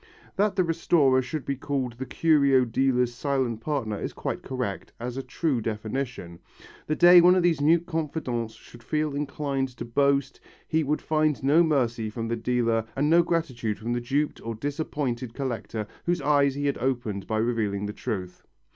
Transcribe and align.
That 0.35 0.55
the 0.55 0.63
restorer 0.63 1.21
should 1.21 1.45
be 1.45 1.55
called 1.55 1.93
the 1.99 2.07
curio 2.07 2.65
dealer's 2.65 3.13
silent 3.13 3.61
partner 3.61 3.99
is 4.01 4.13
quite 4.13 4.41
correct 4.41 4.91
as 4.99 5.15
a 5.15 5.21
true 5.21 5.61
definition. 5.61 6.39
The 6.87 6.95
day 6.95 7.21
one 7.21 7.35
of 7.35 7.43
these 7.43 7.61
mute 7.61 7.85
confidants 7.85 8.55
should 8.55 8.81
feel 8.81 9.15
inclined 9.15 9.67
to 9.77 9.85
boast, 9.85 10.39
he 10.67 10.83
would 10.83 11.03
find 11.03 11.43
no 11.43 11.61
mercy 11.61 12.09
from 12.09 12.29
the 12.29 12.35
dealer 12.35 12.85
and 12.95 13.11
no 13.11 13.21
gratitude 13.21 13.77
from 13.77 13.93
the 13.93 14.01
duped 14.01 14.41
or 14.43 14.55
disappointed 14.55 15.35
collector 15.35 15.85
whose 16.07 16.19
eyes 16.19 16.55
he 16.55 16.65
had 16.65 16.79
opened 16.79 17.27
by 17.27 17.37
revealing 17.37 17.85
the 17.85 17.93
truth. 17.93 18.41